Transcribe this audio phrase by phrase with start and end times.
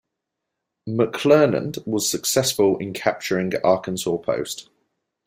[0.89, 4.67] McClernand was successful in capturing Arkansas Post.